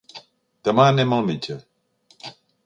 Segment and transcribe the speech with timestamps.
[0.69, 1.59] Demà anem al metge.